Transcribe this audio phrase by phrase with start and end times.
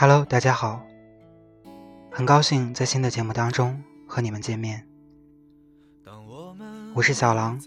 [0.00, 0.86] Hello，大家好，
[2.12, 4.86] 很高兴在新的节目当中和你们见面。
[6.94, 7.60] 我是小狼，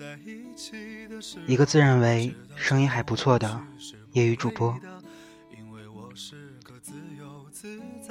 [1.46, 3.62] 一个自认为声音还不错的
[4.13, 4.79] 业余主播。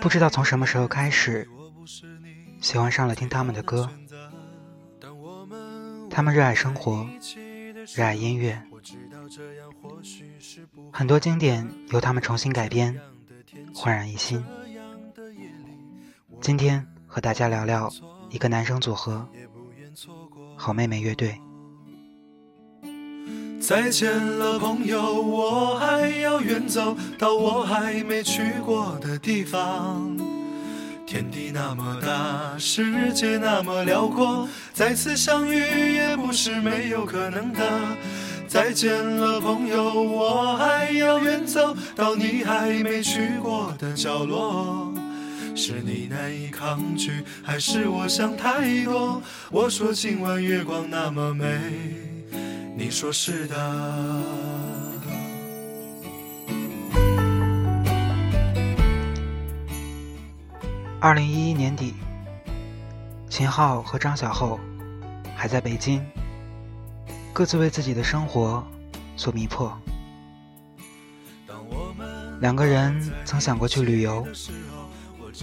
[0.03, 1.49] 不知道从什么时候开始，
[2.61, 3.91] 喜欢上了听他们的歌。
[6.11, 7.09] 他们热爱生活，
[7.97, 8.63] 热爱音乐，
[10.93, 13.01] 很多经典由他们重新改编。
[13.75, 14.43] 焕然一新。
[16.41, 17.93] 今天和大家聊聊
[18.31, 19.29] 一个男生组合——
[20.57, 21.39] 好妹妹乐队。
[23.61, 30.17] 再见了，朋友，我还要远走到我还没去过的地方。
[31.07, 37.61] 天地那么大，世界那么辽阔，再次相遇也不是没有可能的。
[38.51, 44.93] 再见了，朋友，我还要远走到你还没去过的角落。
[45.55, 49.23] 是你难以抗拒，还是我想太多？
[49.53, 51.47] 我说今晚月光那么美，
[52.77, 53.57] 你说是的。
[60.99, 61.95] 二零一一年底，
[63.29, 64.59] 秦昊和张小厚
[65.37, 66.05] 还在北京。
[67.33, 68.67] 各自为自己的生活
[69.17, 69.73] 所迷惑。
[72.41, 74.27] 两个人曾想过去旅游，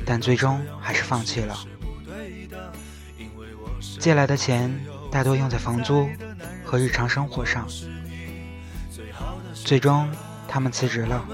[0.06, 1.58] 但最终还是放弃了。
[4.00, 4.74] 借来的钱
[5.12, 6.08] 大多用在房租
[6.64, 7.68] 和日常生活上。
[9.54, 10.10] 最终，
[10.48, 11.26] 他们辞职了，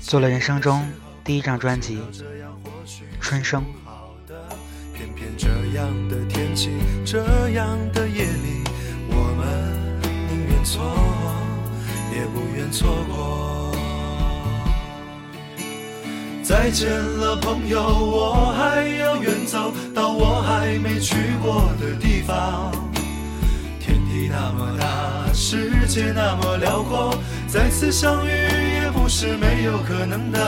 [0.00, 0.86] 做了人生中
[1.24, 1.98] 第一张专辑
[3.20, 3.62] 《春生》。
[4.92, 6.70] 偏偏这样的天气，
[7.04, 7.78] 这样
[16.66, 22.72] 再见了，朋友，我还要远走到我还没去过的地方。
[23.78, 27.16] 天地那么大，世界那么辽阔，
[27.46, 28.30] 再次相遇
[28.82, 30.40] 也不是没有可能的。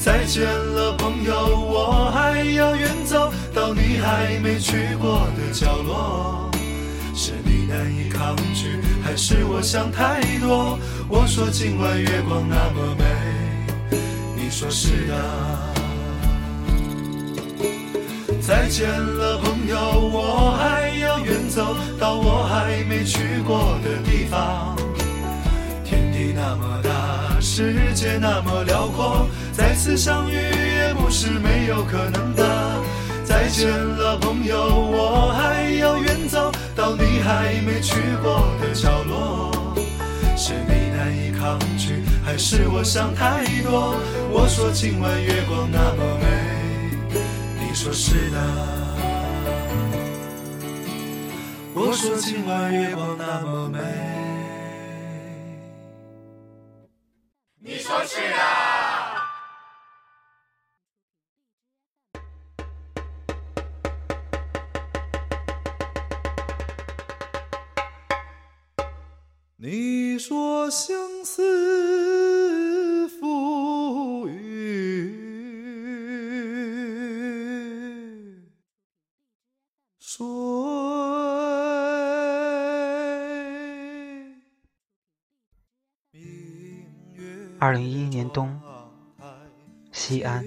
[0.00, 6.50] 再见了，朋友，我还要远走到你还没去过的角落。
[7.14, 10.76] 是你难以抗拒，还是我想太多？
[11.08, 13.04] 我说今晚月光那么美，
[14.58, 15.14] 说是的。
[18.40, 19.76] 再见了，朋友，
[20.10, 24.74] 我还要远走到我还没去过的地方。
[25.84, 32.82] 天地那么大，世界那么辽阔，再次相遇也不是没有可能的。
[33.24, 39.52] 再见了，朋友，我还要远走到你还没去过的角落。
[40.34, 40.85] 是你
[41.16, 43.96] 你抗拒，还是我想太多？
[44.30, 46.26] 我说今晚月光那么美，
[47.58, 48.36] 你说是的。
[51.72, 53.78] 我说今晚月光那么美，
[69.58, 70.94] 你说相
[71.24, 75.08] 思付与
[79.98, 80.26] 水。
[87.58, 88.60] 二零一一年冬，
[89.90, 90.44] 西安，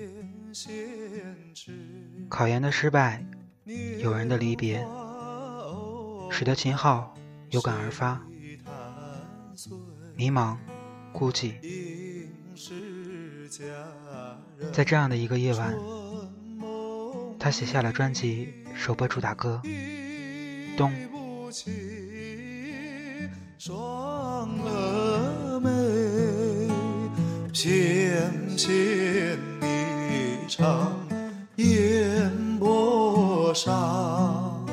[2.29, 3.25] 考研的失败，
[3.97, 4.85] 友人的离别，
[6.29, 7.11] 使得秦昊
[7.49, 8.23] 有感而发。
[10.19, 10.57] 迷茫，
[11.13, 11.53] 孤寂，
[14.73, 15.73] 在这样的一个夜晚，
[17.39, 19.61] 他写下了专辑首播主打歌
[20.75, 20.91] 《冬》。
[23.57, 25.69] 双蛾眉，
[27.53, 30.99] 翩翩一场
[31.55, 34.67] 烟波上，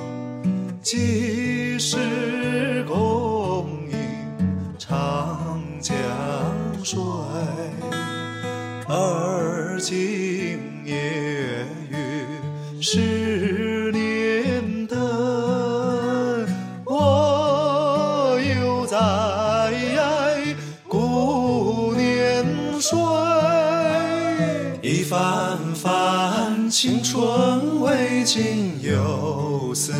[26.68, 29.92] 青春未尽又思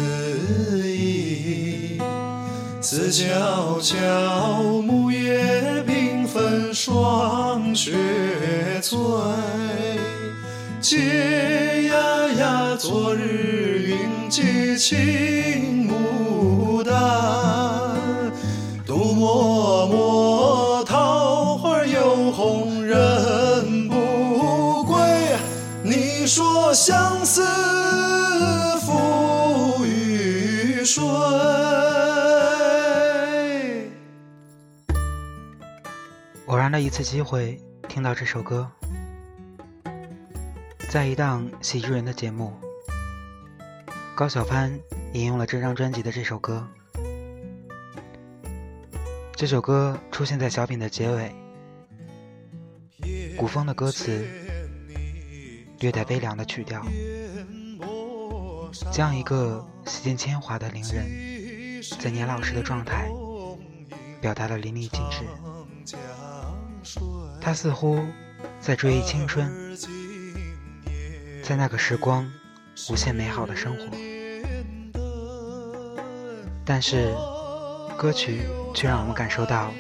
[0.85, 1.99] 忆，
[2.81, 6.75] 思悄悄木叶缤纷。
[6.75, 7.93] 霜雪
[8.83, 8.99] 催。
[10.83, 14.99] 嗟呀呀，昨日云髻青
[26.77, 27.43] 相思
[28.81, 31.03] 付与谁？
[36.45, 37.59] 偶然的一次机会，
[37.89, 38.71] 听到这首歌，
[40.91, 42.53] 在一档喜剧人的节目，
[44.15, 44.79] 高晓攀
[45.15, 46.69] 引用了这张专辑的这首歌。
[49.35, 51.35] 这首歌出现在小品的结尾，
[53.39, 54.29] 古风的歌词，
[55.81, 56.83] 略带悲凉的曲调，
[58.91, 61.07] 将一个洗尽铅华的伶人，
[62.01, 63.11] 在年老时的状态，
[64.21, 65.25] 表达的淋漓尽致。
[67.41, 68.01] 他似乎
[68.61, 69.77] 在追忆青春，
[71.43, 72.31] 在那个时光
[72.91, 73.85] 无限美好的生活，
[76.65, 77.15] 但是
[77.99, 78.43] 歌曲
[78.75, 79.71] 却让我们感受到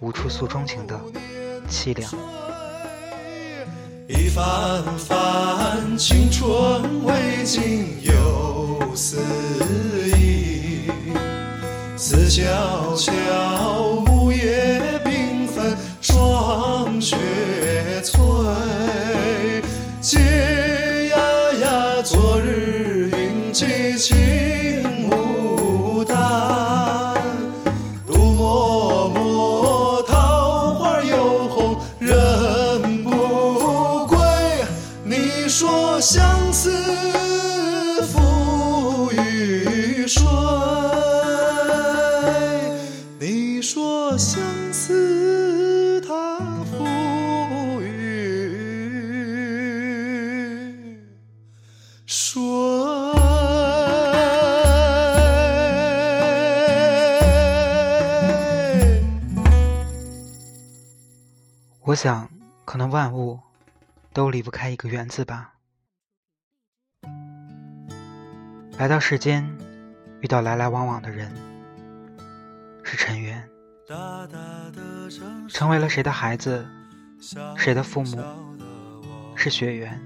[0.00, 1.00] 无处诉衷情的
[1.68, 2.12] 凄凉。
[4.12, 9.18] 一番番青春未尽又思
[10.16, 10.90] 忆，
[11.96, 12.42] 思悄
[12.96, 15.76] 悄木叶缤纷。
[16.00, 17.16] 霜雪
[61.90, 62.30] 我想，
[62.64, 63.40] 可能万物
[64.12, 65.54] 都离不开一个“缘”字吧。
[68.78, 69.44] 来到世间，
[70.20, 71.34] 遇到来来往往的人，
[72.84, 73.44] 是尘缘。
[75.48, 76.64] 成为了谁的孩子，
[77.56, 78.22] 谁的父母，
[79.34, 80.00] 是血缘。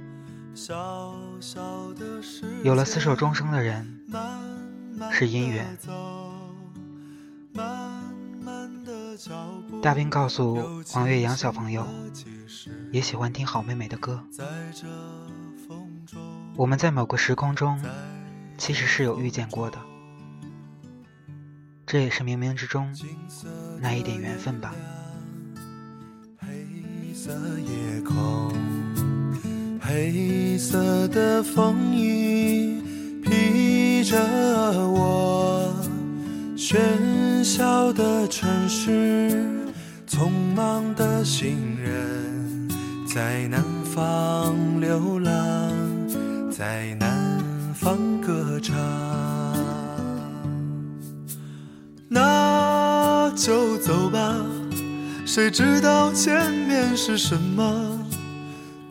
[2.63, 4.01] 有了厮守终生的人，
[5.13, 5.77] 是姻缘。
[7.53, 8.03] 慢
[8.41, 9.54] 慢的走
[9.85, 11.87] 大兵告诉王岳阳小朋友，
[12.91, 14.19] 也喜欢听好妹妹的歌。
[16.57, 17.79] 我们在某个时空中，
[18.57, 19.77] 其实是有遇见过的，
[21.85, 22.91] 这也是冥冥之中
[23.79, 24.75] 那一点缘分吧。
[26.39, 28.55] 黑色夜空，
[29.83, 32.83] 黑色的风衣
[33.23, 34.19] 披着
[34.89, 35.71] 我，
[36.57, 39.63] 喧嚣的城市。
[40.15, 42.71] 匆忙的行人，
[43.05, 45.33] 在南方流浪，
[46.53, 47.43] 在南
[47.75, 48.77] 方歌唱。
[52.09, 54.37] 那就走吧，
[55.27, 57.99] 谁知道前面是什么？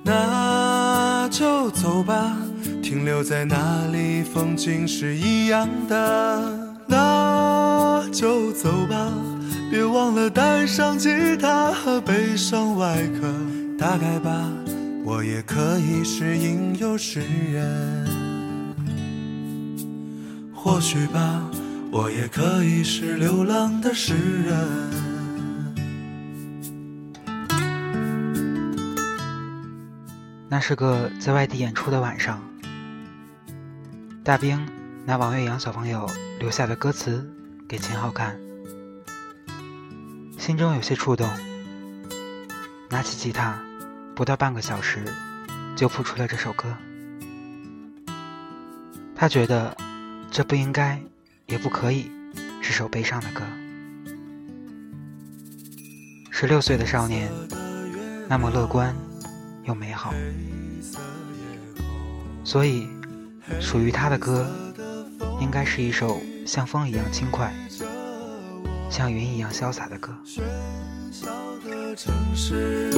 [0.03, 2.35] 那就走吧，
[2.81, 6.75] 停留在那里，风景是一样的。
[6.85, 9.09] 那就走吧。
[9.69, 13.33] 别忘了带上吉他和悲伤外壳，
[13.77, 14.49] 大概吧，
[15.03, 18.05] 我也可以是吟游诗人。
[20.53, 21.43] 或许吧，
[21.91, 24.57] 我也可以是流浪的诗人。
[30.47, 32.39] 那是个在外地演出的晚上，
[34.23, 34.63] 大兵
[35.03, 36.07] 拿王岳阳小朋友
[36.39, 37.27] 留下的歌词
[37.67, 38.42] 给秦昊看。
[40.45, 41.25] 心中有些触动，
[42.89, 43.57] 拿起吉他，
[44.13, 45.05] 不到半个小时，
[45.73, 46.75] 就谱出了这首歌。
[49.15, 49.73] 他觉得
[50.29, 51.01] 这不应该，
[51.45, 52.11] 也不可以
[52.61, 53.41] 是首悲伤的歌。
[56.29, 57.31] 十六岁的少年，
[58.27, 58.93] 那么乐观
[59.63, 60.13] 又美好，
[62.43, 62.85] 所以
[63.61, 64.45] 属于他的歌，
[65.39, 67.49] 应该是一首像风一样轻快。
[68.95, 70.13] 像云一样潇洒的歌。
[70.23, 70.43] 喧
[71.11, 71.25] 嚣
[71.67, 72.93] 的城市，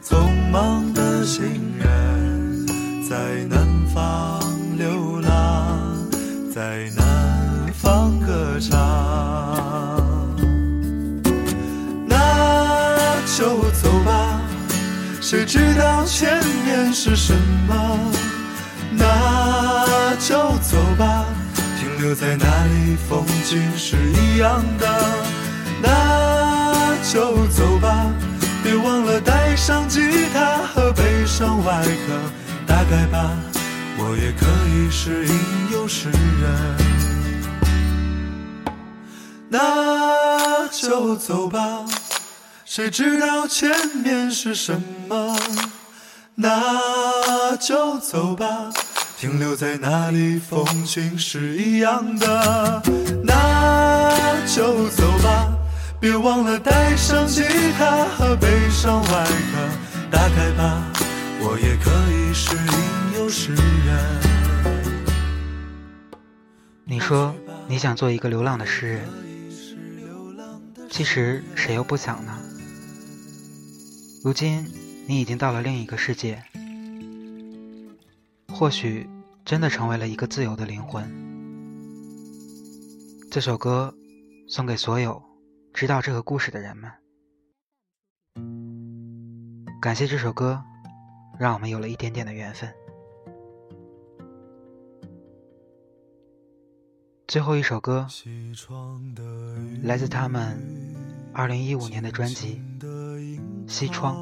[0.00, 1.42] 匆忙的行
[1.80, 2.64] 人，
[3.08, 4.40] 在南方
[4.76, 6.08] 流浪，
[6.54, 8.78] 在南方歌唱。
[12.06, 14.40] 那就走吧，
[15.20, 17.34] 谁知道前面是什
[17.66, 17.98] 么？
[18.92, 21.24] 那就走吧，
[21.98, 24.86] 留在那里，风景是一样的。
[25.82, 28.12] 那就走吧，
[28.62, 30.00] 别忘了带上吉
[30.32, 32.14] 他和悲伤外壳。
[32.66, 33.30] 大概吧，
[33.98, 35.34] 我也可以是吟
[35.72, 36.76] 游诗人。
[39.48, 41.84] 那就走吧。
[42.64, 43.70] 谁知道前
[44.04, 45.36] 面是什么？
[46.34, 48.70] 那就走吧，
[49.18, 52.82] 停留在那里，风景是一样的。
[53.24, 54.12] 那
[54.46, 55.56] 就走吧，
[55.98, 57.42] 别忘了带上吉
[57.78, 59.68] 他和悲伤外壳。
[60.10, 60.92] 打开吧，
[61.40, 63.96] 我也可以是吟游诗人。
[66.84, 67.34] 你说
[67.66, 69.08] 你想做一个流浪的诗人，
[70.90, 72.38] 其实谁又不想呢？
[74.22, 74.70] 如今
[75.06, 76.42] 你已经到了另一个世界，
[78.58, 79.06] 或许
[79.44, 81.06] 真的成为了一个自由的灵魂。
[83.30, 83.94] 这首歌
[84.48, 85.22] 送给所有
[85.74, 86.90] 知道这个故事的人们。
[89.78, 90.62] 感谢这首歌，
[91.38, 92.72] 让我们有了一点点的缘分。
[97.28, 98.06] 最后一首歌，
[99.82, 100.58] 来自他们
[101.34, 102.62] 二零一五年的专辑。
[103.68, 104.16] 西窗，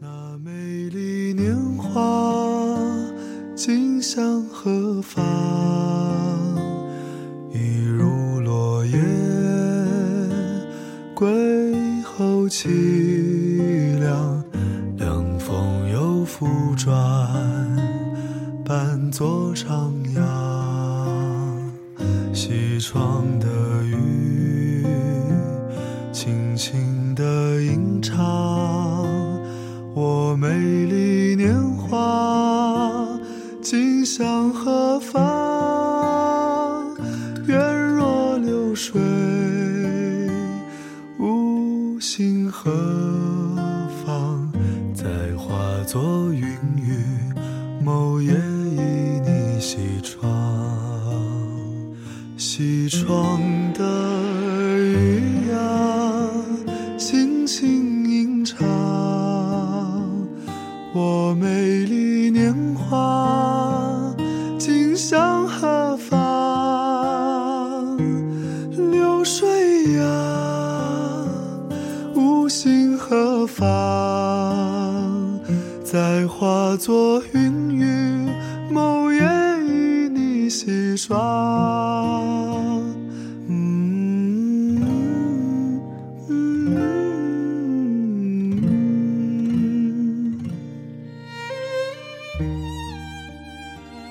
[0.00, 2.27] 那美丽年华，
[4.18, 5.24] 向何方？
[7.52, 8.98] 一如落叶，
[11.14, 14.42] 归后凄凉。
[14.96, 16.98] 凉风又复转，
[18.64, 20.20] 伴作徜徉。
[22.34, 23.46] 西窗的
[49.70, 50.32] 西窗，
[52.38, 53.37] 西窗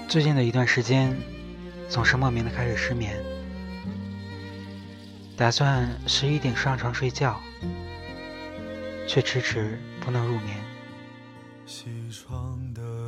[0.08, 1.13] 最近的一段时间，
[1.89, 3.22] 总是莫名的开始失眠，
[5.36, 7.38] 打算十一点上床睡觉，
[9.06, 10.58] 却迟迟不能入眠。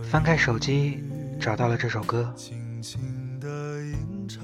[0.03, 1.01] 翻开手机，
[1.39, 2.35] 找到了这首歌，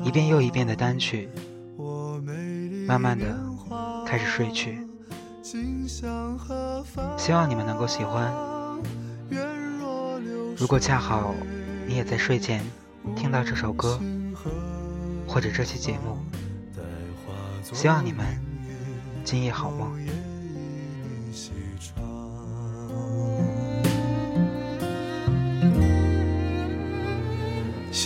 [0.03, 1.29] 一遍又一遍的单曲，
[2.87, 3.25] 慢慢的
[4.05, 4.79] 开始睡去。
[7.17, 8.33] 希望你们能够喜欢。
[10.57, 11.33] 如果恰好
[11.85, 12.63] 你也在睡前
[13.15, 13.99] 听到这首歌
[15.27, 16.17] 或者这期节目，
[17.73, 18.25] 希望你们
[19.23, 19.93] 今夜好梦。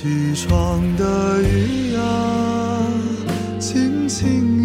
[0.02, 2.80] 起床的雨啊，
[3.60, 4.59] 轻轻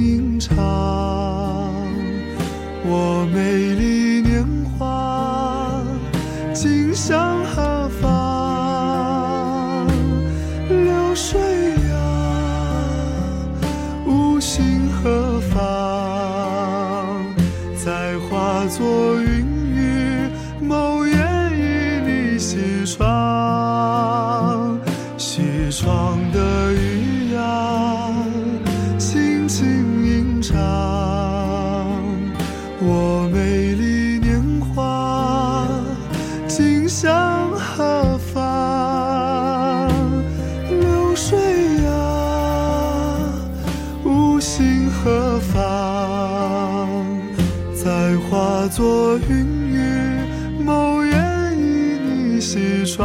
[48.16, 51.12] 化作云雨，某夜
[51.56, 53.04] 与你西窗。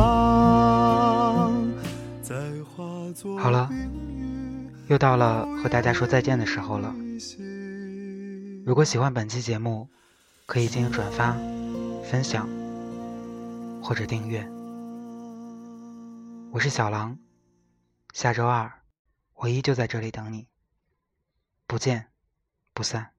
[3.38, 3.70] 好了，
[4.88, 6.94] 又到了和大家说再见的时候了。
[8.66, 9.90] 如果喜欢本期节目，
[10.46, 11.34] 可以进行转发、
[12.04, 12.48] 分享
[13.82, 14.48] 或者订阅。
[16.52, 17.18] 我是小狼，
[18.14, 18.72] 下周二
[19.34, 20.48] 我依旧在这里等你，
[21.68, 22.08] 不见
[22.74, 23.12] 不散。